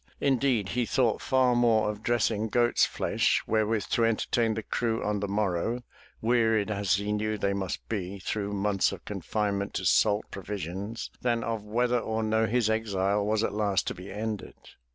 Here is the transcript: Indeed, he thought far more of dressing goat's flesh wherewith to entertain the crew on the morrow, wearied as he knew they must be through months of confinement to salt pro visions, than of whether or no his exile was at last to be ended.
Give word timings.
Indeed, 0.19 0.69
he 0.69 0.87
thought 0.87 1.21
far 1.21 1.55
more 1.55 1.91
of 1.91 2.01
dressing 2.01 2.47
goat's 2.47 2.87
flesh 2.87 3.43
wherewith 3.45 3.83
to 3.91 4.03
entertain 4.03 4.55
the 4.55 4.63
crew 4.63 5.03
on 5.03 5.19
the 5.19 5.27
morrow, 5.27 5.83
wearied 6.23 6.71
as 6.71 6.95
he 6.95 7.11
knew 7.11 7.37
they 7.37 7.53
must 7.53 7.87
be 7.87 8.17
through 8.17 8.53
months 8.53 8.91
of 8.91 9.05
confinement 9.05 9.75
to 9.75 9.85
salt 9.85 10.25
pro 10.31 10.41
visions, 10.41 11.11
than 11.21 11.43
of 11.43 11.61
whether 11.63 11.99
or 11.99 12.23
no 12.23 12.47
his 12.47 12.67
exile 12.67 13.23
was 13.23 13.43
at 13.43 13.53
last 13.53 13.85
to 13.85 13.93
be 13.93 14.11
ended. 14.11 14.55